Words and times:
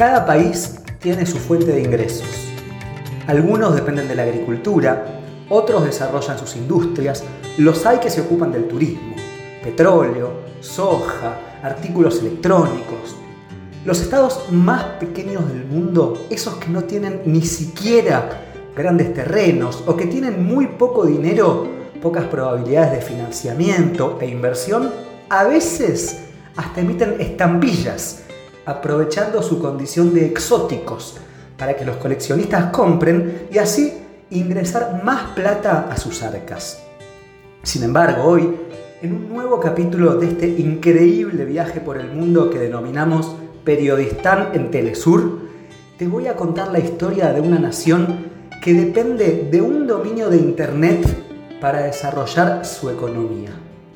Cada 0.00 0.24
país 0.24 0.76
tiene 0.98 1.26
su 1.26 1.36
fuente 1.36 1.72
de 1.72 1.82
ingresos. 1.82 2.26
Algunos 3.26 3.74
dependen 3.74 4.08
de 4.08 4.14
la 4.14 4.22
agricultura, 4.22 5.20
otros 5.50 5.84
desarrollan 5.84 6.38
sus 6.38 6.56
industrias, 6.56 7.22
los 7.58 7.84
hay 7.84 7.98
que 7.98 8.08
se 8.08 8.22
ocupan 8.22 8.50
del 8.50 8.66
turismo, 8.66 9.14
petróleo, 9.62 10.30
soja, 10.62 11.36
artículos 11.62 12.20
electrónicos. 12.20 13.14
Los 13.84 14.00
estados 14.00 14.50
más 14.50 14.84
pequeños 14.98 15.46
del 15.52 15.66
mundo, 15.66 16.26
esos 16.30 16.54
que 16.54 16.70
no 16.70 16.84
tienen 16.84 17.20
ni 17.26 17.42
siquiera 17.42 18.40
grandes 18.74 19.12
terrenos 19.12 19.84
o 19.86 19.98
que 19.98 20.06
tienen 20.06 20.42
muy 20.42 20.66
poco 20.66 21.04
dinero, 21.04 21.68
pocas 22.00 22.24
probabilidades 22.24 22.92
de 22.92 23.02
financiamiento 23.02 24.16
e 24.18 24.28
inversión, 24.28 24.92
a 25.28 25.44
veces 25.44 26.20
hasta 26.56 26.80
emiten 26.80 27.16
estampillas, 27.20 28.22
aprovechando 28.70 29.42
su 29.42 29.60
condición 29.60 30.14
de 30.14 30.26
exóticos 30.26 31.16
para 31.56 31.74
que 31.76 31.84
los 31.84 31.96
coleccionistas 31.96 32.70
compren 32.70 33.48
y 33.50 33.58
así 33.58 33.92
ingresar 34.30 35.02
más 35.04 35.32
plata 35.34 35.88
a 35.90 35.96
sus 35.96 36.22
arcas. 36.22 36.80
Sin 37.62 37.82
embargo, 37.82 38.22
hoy, 38.22 38.56
en 39.02 39.14
un 39.14 39.28
nuevo 39.28 39.60
capítulo 39.60 40.14
de 40.14 40.28
este 40.28 40.48
increíble 40.48 41.44
viaje 41.44 41.80
por 41.80 41.98
el 41.98 42.12
mundo 42.12 42.48
que 42.48 42.58
denominamos 42.58 43.36
Periodistán 43.64 44.50
en 44.54 44.70
Telesur, 44.70 45.40
te 45.98 46.06
voy 46.06 46.28
a 46.28 46.36
contar 46.36 46.68
la 46.70 46.78
historia 46.78 47.32
de 47.32 47.40
una 47.40 47.58
nación 47.58 48.30
que 48.62 48.72
depende 48.72 49.48
de 49.50 49.60
un 49.60 49.86
dominio 49.86 50.30
de 50.30 50.36
Internet 50.36 51.04
para 51.60 51.82
desarrollar 51.82 52.64
su 52.64 52.88
economía. 52.88 53.50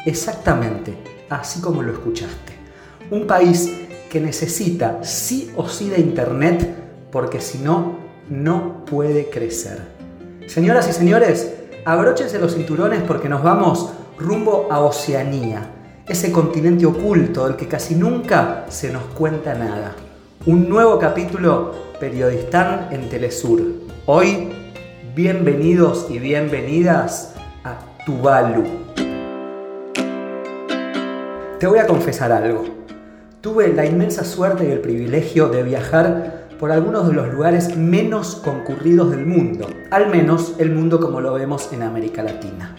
Exactamente, 0.04 0.94
así 1.30 1.60
como 1.60 1.82
lo 1.82 1.92
escuchaste. 1.92 2.52
Un 3.10 3.26
país 3.26 3.70
que 4.14 4.20
necesita 4.20 5.02
sí 5.02 5.50
o 5.56 5.68
sí 5.68 5.90
de 5.90 5.98
Internet 5.98 6.72
porque 7.10 7.40
si 7.40 7.58
no, 7.58 7.96
no 8.30 8.84
puede 8.84 9.28
crecer. 9.28 9.78
Señoras 10.46 10.88
y 10.88 10.92
señores, 10.92 11.52
abróchense 11.84 12.38
los 12.38 12.54
cinturones 12.54 13.02
porque 13.02 13.28
nos 13.28 13.42
vamos 13.42 13.90
rumbo 14.16 14.68
a 14.70 14.78
Oceanía, 14.78 15.68
ese 16.06 16.30
continente 16.30 16.86
oculto 16.86 17.48
del 17.48 17.56
que 17.56 17.66
casi 17.66 17.96
nunca 17.96 18.66
se 18.68 18.92
nos 18.92 19.02
cuenta 19.02 19.52
nada. 19.54 19.96
Un 20.46 20.68
nuevo 20.68 20.96
capítulo 21.00 21.72
Periodistán 21.98 22.90
en 22.92 23.08
Telesur. 23.08 23.62
Hoy, 24.06 24.50
bienvenidos 25.16 26.06
y 26.08 26.20
bienvenidas 26.20 27.34
a 27.64 27.80
Tuvalu. 28.06 28.62
Te 31.58 31.66
voy 31.66 31.80
a 31.80 31.86
confesar 31.88 32.30
algo. 32.30 32.83
Tuve 33.44 33.74
la 33.74 33.84
inmensa 33.84 34.24
suerte 34.24 34.66
y 34.66 34.70
el 34.70 34.80
privilegio 34.80 35.50
de 35.50 35.62
viajar 35.62 36.46
por 36.58 36.72
algunos 36.72 37.06
de 37.08 37.12
los 37.12 37.30
lugares 37.30 37.76
menos 37.76 38.36
concurridos 38.36 39.10
del 39.10 39.26
mundo, 39.26 39.68
al 39.90 40.08
menos 40.08 40.54
el 40.56 40.70
mundo 40.70 40.98
como 40.98 41.20
lo 41.20 41.34
vemos 41.34 41.70
en 41.70 41.82
América 41.82 42.22
Latina. 42.22 42.74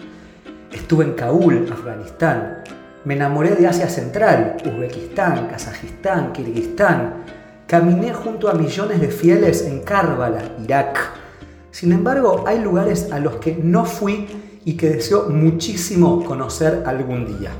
Estuve 0.72 1.04
en 1.04 1.12
Kabul, 1.12 1.68
Afganistán, 1.70 2.64
me 3.04 3.14
enamoré 3.14 3.54
de 3.54 3.68
Asia 3.68 3.88
Central, 3.88 4.56
Uzbekistán, 4.64 5.46
Kazajistán, 5.46 6.32
Kirguistán, 6.32 7.22
caminé 7.68 8.12
junto 8.12 8.48
a 8.48 8.54
millones 8.54 9.00
de 9.00 9.06
fieles 9.06 9.64
en 9.64 9.82
Karbala, 9.82 10.42
Irak. 10.64 10.98
Sin 11.70 11.92
embargo, 11.92 12.42
hay 12.44 12.58
lugares 12.58 13.12
a 13.12 13.20
los 13.20 13.36
que 13.36 13.54
no 13.54 13.84
fui 13.84 14.26
y 14.64 14.76
que 14.76 14.90
deseo 14.90 15.28
muchísimo 15.28 16.24
conocer 16.24 16.82
algún 16.86 17.38
día. 17.38 17.52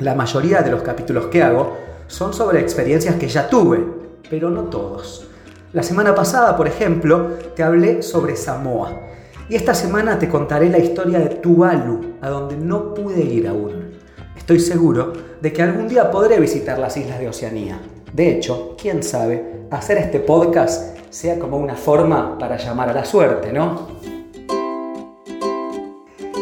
La 0.00 0.16
mayoría 0.16 0.62
de 0.62 0.72
los 0.72 0.82
capítulos 0.82 1.26
que 1.26 1.44
hago 1.44 1.86
son 2.08 2.34
sobre 2.34 2.60
experiencias 2.60 3.14
que 3.16 3.28
ya 3.28 3.48
tuve, 3.48 3.84
pero 4.28 4.50
no 4.50 4.64
todos. 4.64 5.28
La 5.72 5.82
semana 5.82 6.14
pasada, 6.14 6.56
por 6.56 6.66
ejemplo, 6.66 7.34
te 7.54 7.62
hablé 7.62 8.02
sobre 8.02 8.34
Samoa. 8.34 9.02
Y 9.50 9.54
esta 9.54 9.74
semana 9.74 10.18
te 10.18 10.28
contaré 10.28 10.68
la 10.68 10.78
historia 10.78 11.18
de 11.18 11.28
Tuvalu, 11.36 12.16
a 12.20 12.28
donde 12.28 12.56
no 12.56 12.94
pude 12.94 13.20
ir 13.20 13.46
aún. 13.46 13.92
Estoy 14.36 14.60
seguro 14.60 15.12
de 15.40 15.52
que 15.52 15.62
algún 15.62 15.88
día 15.88 16.10
podré 16.10 16.40
visitar 16.40 16.78
las 16.78 16.96
islas 16.96 17.20
de 17.20 17.28
Oceanía. 17.28 17.80
De 18.12 18.30
hecho, 18.30 18.74
quién 18.80 19.02
sabe, 19.02 19.66
hacer 19.70 19.98
este 19.98 20.20
podcast 20.20 20.98
sea 21.10 21.38
como 21.38 21.58
una 21.58 21.76
forma 21.76 22.38
para 22.38 22.56
llamar 22.56 22.88
a 22.88 22.94
la 22.94 23.04
suerte, 23.04 23.52
¿no? 23.52 23.88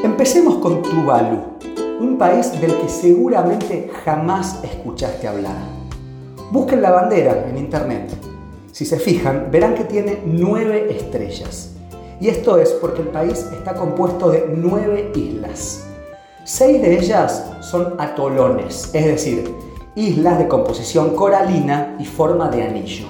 Empecemos 0.05 0.59
con 0.59 0.83
Tuvalu, 0.83 1.56
un 2.01 2.19
país 2.19 2.61
del 2.61 2.77
que 2.79 2.89
seguramente 2.89 3.91
jamás 4.05 4.63
escuchaste 4.63 5.29
hablar. 5.29 5.57
Busquen 6.51 6.83
la 6.83 6.91
bandera 6.91 7.47
en 7.49 7.59
internet. 7.59 8.11
Si 8.73 8.85
se 8.85 8.99
fijan, 8.99 9.49
verán 9.51 9.75
que 9.75 9.85
tiene 9.85 10.23
nueve 10.25 10.89
estrellas. 10.91 11.73
Y 12.21 12.29
esto 12.29 12.59
es 12.59 12.71
porque 12.73 13.03
el 13.03 13.09
país 13.09 13.47
está 13.53 13.75
compuesto 13.75 14.31
de 14.31 14.47
nueve 14.55 15.13
islas. 15.15 15.87
Seis 16.45 16.81
de 16.81 16.99
ellas 16.99 17.45
son 17.61 17.95
atolones, 17.99 18.91
es 18.93 19.05
decir, 19.05 19.53
islas 19.95 20.39
de 20.39 20.47
composición 20.47 21.17
coralina 21.17 21.97
y 21.99 22.05
forma 22.05 22.49
de 22.51 22.63
anillo. 22.63 23.07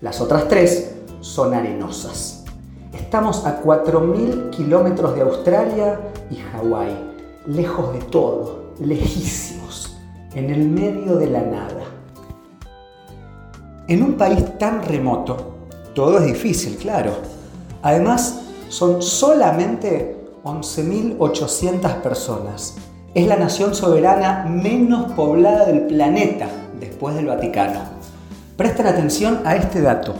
Las 0.00 0.20
otras 0.20 0.46
tres 0.48 0.94
son 1.20 1.54
arenosas. 1.54 2.44
Estamos 2.92 3.44
a 3.44 3.62
4.000 3.62 4.50
kilómetros 4.50 5.14
de 5.14 5.22
Australia 5.22 6.00
y 6.30 6.36
Hawái, 6.36 7.09
lejos 7.46 7.92
de 7.92 8.00
todo, 8.00 8.74
lejísimos, 8.80 9.96
en 10.34 10.50
el 10.50 10.68
medio 10.68 11.16
de 11.16 11.26
la 11.28 11.40
nada. 11.40 11.84
En 13.88 14.02
un 14.02 14.14
país 14.14 14.58
tan 14.58 14.82
remoto, 14.82 15.56
todo 15.94 16.18
es 16.18 16.26
difícil, 16.26 16.76
claro. 16.76 17.12
Además, 17.82 18.42
son 18.68 19.02
solamente 19.02 20.16
11.800 20.44 22.00
personas. 22.02 22.76
Es 23.14 23.26
la 23.26 23.36
nación 23.36 23.74
soberana 23.74 24.44
menos 24.48 25.12
poblada 25.12 25.64
del 25.64 25.86
planeta 25.86 26.48
después 26.78 27.16
del 27.16 27.26
Vaticano. 27.26 27.80
Presten 28.56 28.86
atención 28.86 29.40
a 29.44 29.56
este 29.56 29.80
dato. 29.80 30.14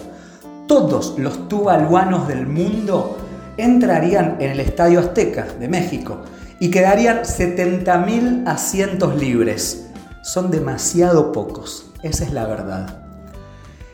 Todos 0.66 1.18
los 1.18 1.48
tuvaluanos 1.48 2.26
del 2.26 2.46
mundo 2.46 3.16
entrarían 3.56 4.38
en 4.40 4.52
el 4.52 4.60
Estadio 4.60 5.00
Azteca 5.00 5.46
de 5.58 5.68
México 5.68 6.16
y 6.60 6.70
quedarían 6.70 7.22
70.000 7.22 8.46
asientos 8.46 9.16
libres. 9.16 9.86
Son 10.22 10.50
demasiado 10.50 11.32
pocos, 11.32 11.90
esa 12.02 12.24
es 12.24 12.32
la 12.32 12.46
verdad. 12.46 13.02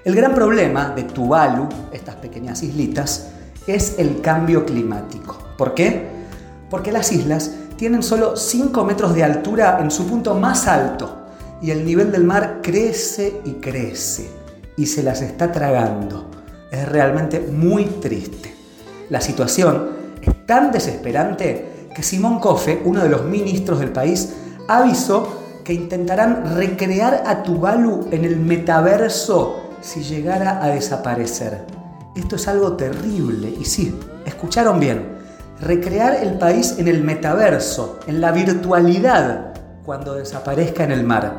El 0.04 0.16
gran 0.16 0.34
problema 0.34 0.90
de 0.90 1.04
Tuvalu, 1.04 1.68
estas 1.92 2.16
pequeñas 2.16 2.62
islitas, 2.64 3.28
es 3.68 3.98
el 3.98 4.20
cambio 4.20 4.66
climático. 4.66 5.38
¿Por 5.56 5.74
qué? 5.74 6.08
Porque 6.68 6.90
las 6.90 7.12
islas 7.12 7.52
tienen 7.76 8.02
solo 8.02 8.36
5 8.36 8.84
metros 8.84 9.14
de 9.14 9.22
altura 9.22 9.78
en 9.80 9.90
su 9.90 10.06
punto 10.06 10.34
más 10.34 10.66
alto 10.66 11.26
y 11.62 11.70
el 11.70 11.84
nivel 11.84 12.10
del 12.10 12.24
mar 12.24 12.60
crece 12.62 13.40
y 13.44 13.52
crece 13.54 14.28
y 14.76 14.86
se 14.86 15.04
las 15.04 15.22
está 15.22 15.52
tragando. 15.52 16.30
Es 16.70 16.88
realmente 16.88 17.40
muy 17.40 17.84
triste. 17.84 18.54
La 19.08 19.20
situación 19.20 19.90
es 20.20 20.46
tan 20.46 20.72
desesperante 20.72 21.75
que 21.96 22.02
Simón 22.02 22.40
Cofe, 22.40 22.82
uno 22.84 23.02
de 23.02 23.08
los 23.08 23.24
ministros 23.24 23.80
del 23.80 23.90
país, 23.90 24.34
avisó 24.68 25.40
que 25.64 25.72
intentarán 25.72 26.54
recrear 26.54 27.22
a 27.26 27.42
Tuvalu 27.42 28.08
en 28.10 28.26
el 28.26 28.36
metaverso 28.36 29.62
si 29.80 30.02
llegara 30.02 30.62
a 30.62 30.68
desaparecer. 30.68 31.64
Esto 32.14 32.36
es 32.36 32.48
algo 32.48 32.74
terrible 32.74 33.48
y 33.48 33.64
sí, 33.64 33.98
escucharon 34.26 34.78
bien 34.78 35.16
recrear 35.58 36.22
el 36.22 36.36
país 36.36 36.74
en 36.76 36.86
el 36.88 37.02
metaverso, 37.02 37.98
en 38.06 38.20
la 38.20 38.30
virtualidad, 38.30 39.54
cuando 39.82 40.16
desaparezca 40.16 40.84
en 40.84 40.92
el 40.92 41.02
mar. 41.02 41.38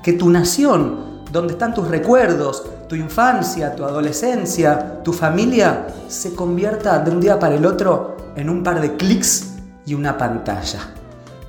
Que 0.00 0.12
tu 0.12 0.30
nación, 0.30 1.24
donde 1.32 1.54
están 1.54 1.74
tus 1.74 1.88
recuerdos, 1.88 2.64
tu 2.88 2.94
infancia, 2.94 3.74
tu 3.74 3.82
adolescencia, 3.82 5.02
tu 5.02 5.12
familia, 5.12 5.88
se 6.06 6.36
convierta 6.36 7.00
de 7.00 7.10
un 7.10 7.20
día 7.20 7.40
para 7.40 7.56
el 7.56 7.66
otro 7.66 8.16
en 8.36 8.48
un 8.48 8.62
par 8.62 8.80
de 8.80 8.94
clics 8.94 9.57
y 9.88 9.94
una 9.94 10.18
pantalla. 10.18 10.80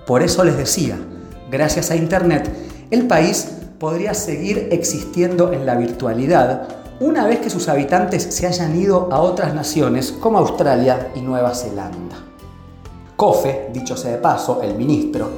Por 0.08 0.24
eso 0.24 0.46
les 0.46 0.56
decía, 0.56 0.98
gracias 1.52 1.92
a 1.92 1.98
Internet, 1.98 2.50
el 2.90 3.06
país 3.06 3.50
podría 3.78 4.14
seguir 4.14 4.70
existiendo 4.72 5.52
en 5.52 5.66
la 5.66 5.76
virtualidad 5.76 6.70
una 7.02 7.26
vez 7.28 7.40
que 7.40 7.50
sus 7.50 7.68
habitantes 7.68 8.24
se 8.24 8.48
hayan 8.48 8.80
ido 8.80 9.10
a 9.12 9.20
otras 9.20 9.54
naciones 9.54 10.14
como 10.14 10.38
Australia 10.38 11.12
y 11.16 11.22
Nueva 11.22 11.54
Zelanda. 11.54 12.16
Kofe, 13.18 13.70
dicho 13.74 13.98
sea 13.98 14.12
de 14.12 14.18
paso, 14.18 14.62
el 14.64 14.76
ministro, 14.76 15.30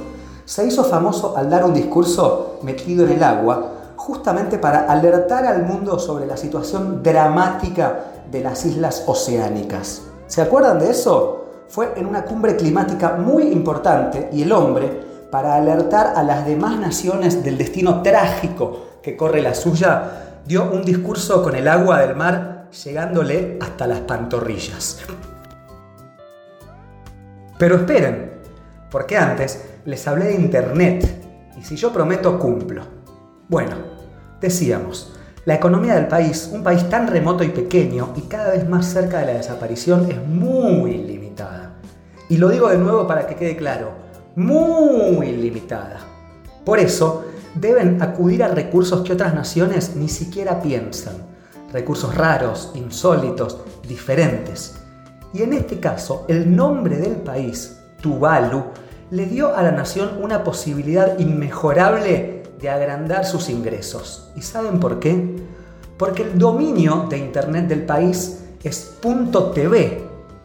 se 0.44 0.64
hizo 0.64 0.84
famoso 0.84 1.36
al 1.36 1.50
dar 1.50 1.64
un 1.64 1.74
discurso 1.74 2.60
metido 2.62 3.04
en 3.04 3.12
el 3.12 3.24
agua 3.24 3.94
justamente 3.96 4.58
para 4.58 4.90
alertar 4.90 5.44
al 5.44 5.64
mundo 5.64 5.98
sobre 5.98 6.26
la 6.26 6.36
situación 6.36 7.02
dramática 7.02 8.22
de 8.30 8.42
las 8.42 8.64
islas 8.64 9.02
oceánicas. 9.06 10.02
¿Se 10.28 10.40
acuerdan 10.40 10.78
de 10.78 10.90
eso? 10.90 11.41
Fue 11.72 11.94
en 11.96 12.04
una 12.04 12.26
cumbre 12.26 12.54
climática 12.54 13.16
muy 13.16 13.44
importante 13.44 14.28
y 14.30 14.42
el 14.42 14.52
hombre, 14.52 14.90
para 15.30 15.54
alertar 15.54 16.12
a 16.14 16.22
las 16.22 16.44
demás 16.44 16.78
naciones 16.78 17.42
del 17.42 17.56
destino 17.56 18.02
trágico 18.02 18.98
que 19.02 19.16
corre 19.16 19.40
la 19.40 19.54
suya, 19.54 20.42
dio 20.44 20.70
un 20.70 20.84
discurso 20.84 21.42
con 21.42 21.56
el 21.56 21.66
agua 21.66 22.00
del 22.00 22.14
mar 22.14 22.68
llegándole 22.84 23.56
hasta 23.58 23.86
las 23.86 24.00
pantorrillas. 24.00 24.98
Pero 27.56 27.76
esperen, 27.76 28.32
porque 28.90 29.16
antes 29.16 29.64
les 29.86 30.06
hablé 30.06 30.26
de 30.26 30.34
Internet 30.34 31.24
y 31.58 31.62
si 31.62 31.76
yo 31.76 31.90
prometo 31.90 32.38
cumplo. 32.38 32.82
Bueno, 33.48 33.76
decíamos, 34.42 35.14
la 35.46 35.54
economía 35.54 35.94
del 35.94 36.06
país, 36.06 36.50
un 36.52 36.62
país 36.62 36.86
tan 36.90 37.06
remoto 37.06 37.42
y 37.42 37.48
pequeño 37.48 38.12
y 38.14 38.20
cada 38.28 38.50
vez 38.50 38.68
más 38.68 38.84
cerca 38.92 39.20
de 39.20 39.26
la 39.28 39.38
desaparición, 39.38 40.10
es 40.10 40.22
muy 40.26 40.98
limitada. 40.98 41.21
Y 42.32 42.38
lo 42.38 42.48
digo 42.48 42.70
de 42.70 42.78
nuevo 42.78 43.06
para 43.06 43.26
que 43.26 43.34
quede 43.34 43.58
claro, 43.58 43.90
muy 44.36 45.32
limitada. 45.32 45.98
Por 46.64 46.78
eso, 46.78 47.26
deben 47.54 48.00
acudir 48.00 48.42
a 48.42 48.48
recursos 48.48 49.02
que 49.02 49.12
otras 49.12 49.34
naciones 49.34 49.96
ni 49.96 50.08
siquiera 50.08 50.62
piensan. 50.62 51.12
Recursos 51.74 52.14
raros, 52.14 52.72
insólitos, 52.74 53.58
diferentes. 53.86 54.76
Y 55.34 55.42
en 55.42 55.52
este 55.52 55.78
caso, 55.78 56.24
el 56.26 56.56
nombre 56.56 56.96
del 56.96 57.16
país, 57.16 57.76
Tuvalu, 58.00 58.64
le 59.10 59.26
dio 59.26 59.54
a 59.54 59.62
la 59.62 59.72
nación 59.72 60.12
una 60.22 60.42
posibilidad 60.42 61.18
inmejorable 61.18 62.44
de 62.58 62.70
agrandar 62.70 63.26
sus 63.26 63.50
ingresos. 63.50 64.30
¿Y 64.36 64.40
saben 64.40 64.80
por 64.80 65.00
qué? 65.00 65.36
Porque 65.98 66.22
el 66.22 66.38
dominio 66.38 67.08
de 67.10 67.18
Internet 67.18 67.68
del 67.68 67.84
país 67.84 68.42
es 68.64 68.94
.tv. 69.02 70.02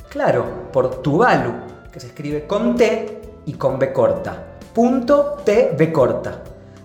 Claro, 0.09 0.69
por 0.73 1.01
Tuvalu, 1.01 1.66
se 1.99 2.07
escribe 2.07 2.45
con 2.45 2.75
T 2.75 3.21
y 3.45 3.53
con 3.53 3.79
B 3.79 3.91
corta. 3.91 4.59
Punto 4.73 5.37
TV 5.43 5.91
corta. 5.91 6.43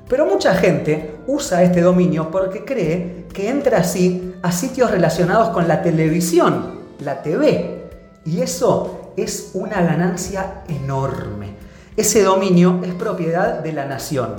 Pero 0.08 0.26
mucha 0.26 0.54
gente 0.54 1.16
usa 1.26 1.62
este 1.62 1.80
dominio 1.80 2.30
porque 2.30 2.64
cree 2.64 3.26
que 3.32 3.48
entra 3.48 3.78
así 3.78 4.34
a 4.42 4.52
sitios 4.52 4.90
relacionados 4.90 5.50
con 5.50 5.68
la 5.68 5.82
televisión, 5.82 6.80
la 7.00 7.22
TV. 7.22 7.88
Y 8.24 8.40
eso 8.40 9.12
es 9.16 9.50
una 9.54 9.82
ganancia 9.82 10.62
enorme. 10.68 11.54
Ese 11.96 12.22
dominio 12.22 12.80
es 12.82 12.94
propiedad 12.94 13.60
de 13.60 13.72
la 13.72 13.86
nación. 13.86 14.36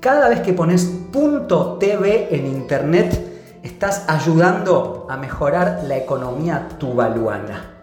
Cada 0.00 0.28
vez 0.28 0.40
que 0.40 0.52
pones 0.52 0.88
.tv 1.10 2.28
en 2.30 2.46
internet, 2.46 3.58
estás 3.62 4.04
ayudando 4.06 5.06
a 5.08 5.16
mejorar 5.16 5.82
la 5.84 5.96
economía 5.96 6.68
tuvaluana. 6.78 7.75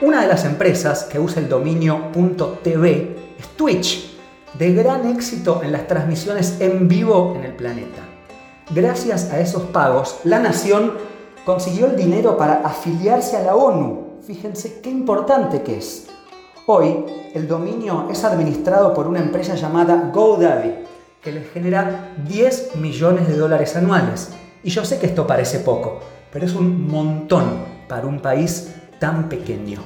Una 0.00 0.22
de 0.22 0.28
las 0.28 0.44
empresas 0.44 1.02
que 1.10 1.18
usa 1.18 1.42
el 1.42 1.48
dominio 1.48 2.12
.tv 2.62 3.16
es 3.36 3.48
Twitch, 3.56 4.16
de 4.56 4.72
gran 4.72 5.08
éxito 5.08 5.60
en 5.64 5.72
las 5.72 5.88
transmisiones 5.88 6.60
en 6.60 6.86
vivo 6.86 7.34
en 7.34 7.42
el 7.42 7.56
planeta. 7.56 8.02
Gracias 8.70 9.32
a 9.32 9.40
esos 9.40 9.64
pagos, 9.64 10.20
la 10.22 10.38
nación 10.38 10.92
consiguió 11.44 11.86
el 11.86 11.96
dinero 11.96 12.36
para 12.36 12.60
afiliarse 12.64 13.38
a 13.38 13.42
la 13.42 13.56
ONU. 13.56 14.20
Fíjense 14.24 14.80
qué 14.80 14.88
importante 14.88 15.62
que 15.62 15.78
es. 15.78 16.06
Hoy, 16.66 17.04
el 17.34 17.48
dominio 17.48 18.06
es 18.08 18.22
administrado 18.22 18.94
por 18.94 19.08
una 19.08 19.18
empresa 19.18 19.56
llamada 19.56 20.12
GoDaddy, 20.14 20.74
que 21.20 21.32
les 21.32 21.50
genera 21.50 22.14
10 22.28 22.76
millones 22.76 23.26
de 23.26 23.36
dólares 23.36 23.74
anuales. 23.74 24.28
Y 24.62 24.70
yo 24.70 24.84
sé 24.84 25.00
que 25.00 25.06
esto 25.06 25.26
parece 25.26 25.58
poco, 25.58 25.98
pero 26.32 26.46
es 26.46 26.54
un 26.54 26.86
montón 26.86 27.78
para 27.88 28.06
un 28.06 28.20
país 28.20 28.77
tan 28.98 29.28
pequeño. 29.28 29.80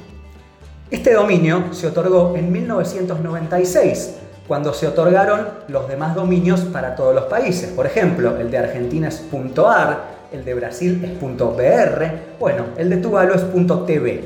Este 0.90 1.14
dominio 1.14 1.72
se 1.72 1.86
otorgó 1.86 2.34
en 2.36 2.52
1996, 2.52 4.16
cuando 4.46 4.74
se 4.74 4.86
otorgaron 4.86 5.48
los 5.68 5.88
demás 5.88 6.14
dominios 6.14 6.60
para 6.60 6.94
todos 6.94 7.14
los 7.14 7.24
países. 7.24 7.70
Por 7.70 7.86
ejemplo, 7.86 8.36
el 8.38 8.50
de 8.50 8.58
Argentina 8.58 9.08
es 9.08 9.24
.ar, 9.56 10.04
el 10.32 10.44
de 10.44 10.54
Brasil 10.54 11.02
es 11.04 11.20
.br, 11.20 12.36
bueno, 12.38 12.64
el 12.76 12.90
de 12.90 12.96
Tuvalu 12.98 13.34
es 13.34 13.42
.tv. 13.86 14.24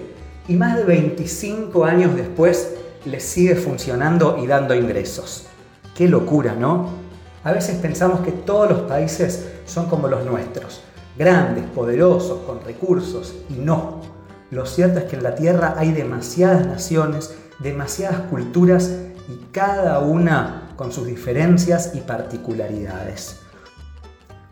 Y 0.48 0.54
más 0.54 0.76
de 0.76 0.84
25 0.84 1.84
años 1.84 2.16
después 2.16 2.74
les 3.04 3.22
sigue 3.22 3.54
funcionando 3.54 4.38
y 4.42 4.46
dando 4.46 4.74
ingresos. 4.74 5.46
Qué 5.94 6.08
locura, 6.08 6.54
¿no? 6.54 6.88
A 7.44 7.52
veces 7.52 7.76
pensamos 7.76 8.20
que 8.20 8.32
todos 8.32 8.68
los 8.68 8.80
países 8.80 9.46
son 9.66 9.86
como 9.86 10.08
los 10.08 10.24
nuestros, 10.24 10.82
grandes, 11.16 11.64
poderosos, 11.66 12.40
con 12.40 12.60
recursos, 12.64 13.34
y 13.48 13.54
no. 13.54 14.15
Lo 14.50 14.64
cierto 14.64 15.00
es 15.00 15.06
que 15.06 15.16
en 15.16 15.24
la 15.24 15.34
Tierra 15.34 15.74
hay 15.76 15.90
demasiadas 15.90 16.64
naciones, 16.64 17.36
demasiadas 17.58 18.20
culturas 18.30 18.92
y 19.28 19.44
cada 19.50 19.98
una 19.98 20.68
con 20.76 20.92
sus 20.92 21.06
diferencias 21.06 21.92
y 21.94 22.00
particularidades. 22.00 23.40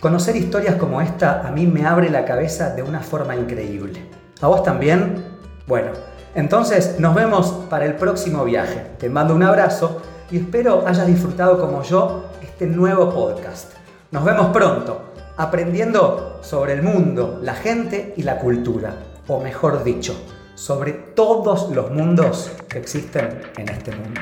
Conocer 0.01 0.35
historias 0.35 0.75
como 0.77 1.01
esta 1.01 1.47
a 1.47 1.53
mí 1.53 1.69
me 1.69 1.87
abre 1.87 2.11
la 2.11 2.25
cabeza 2.25 2.75
de 2.75 2.83
una 2.83 3.01
forma 3.01 3.37
increíble. 3.37 4.05
¿A 4.41 4.49
vos 4.49 4.65
también? 4.65 5.25
Bueno, 5.69 5.93
entonces 6.35 6.99
nos 6.99 7.15
vemos 7.15 7.67
para 7.71 7.85
el 7.85 7.95
próximo 7.95 8.45
viaje. 8.45 8.85
Te 8.99 9.09
mando 9.09 9.33
un 9.33 9.45
abrazo 9.45 10.03
y 10.29 10.39
espero 10.39 10.89
hayas 10.89 11.07
disfrutado 11.07 11.61
como 11.61 11.85
yo 11.85 12.25
este 12.43 12.67
nuevo 12.67 13.11
podcast. 13.11 13.73
Nos 14.11 14.25
vemos 14.25 14.49
pronto, 14.49 15.13
aprendiendo 15.37 16.41
sobre 16.43 16.73
el 16.73 16.83
mundo, 16.83 17.39
la 17.43 17.55
gente 17.55 18.13
y 18.17 18.25
la 18.25 18.41
cultura 18.41 19.14
o 19.29 19.41
mejor 19.41 19.85
dicho, 19.85 20.15
sobre 20.55 20.93
todos 20.93 21.71
los 21.71 21.91
mundos 21.91 22.53
que 22.69 22.79
existen 22.79 23.43
en 23.57 23.69
este 23.69 23.91
mundo. 23.91 24.21